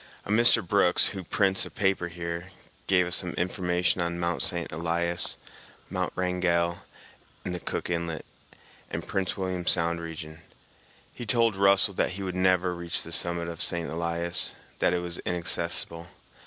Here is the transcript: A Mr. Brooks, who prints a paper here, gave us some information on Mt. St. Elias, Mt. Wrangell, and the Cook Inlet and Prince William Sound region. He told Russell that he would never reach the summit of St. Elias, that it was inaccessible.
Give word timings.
A 0.25 0.31
Mr. 0.31 0.67
Brooks, 0.67 1.09
who 1.09 1.23
prints 1.23 1.63
a 1.63 1.69
paper 1.69 2.07
here, 2.07 2.49
gave 2.87 3.05
us 3.05 3.17
some 3.17 3.33
information 3.33 4.01
on 4.01 4.19
Mt. 4.19 4.41
St. 4.41 4.71
Elias, 4.71 5.37
Mt. 5.91 6.11
Wrangell, 6.15 6.79
and 7.45 7.53
the 7.53 7.59
Cook 7.59 7.87
Inlet 7.87 8.25
and 8.89 9.05
Prince 9.07 9.37
William 9.37 9.67
Sound 9.67 10.01
region. 10.01 10.41
He 11.13 11.27
told 11.27 11.55
Russell 11.55 11.93
that 11.93 12.09
he 12.13 12.23
would 12.23 12.35
never 12.35 12.73
reach 12.73 13.03
the 13.03 13.11
summit 13.11 13.47
of 13.47 13.61
St. 13.61 13.91
Elias, 13.91 14.55
that 14.79 14.91
it 14.91 15.01
was 15.03 15.19
inaccessible. 15.19 16.07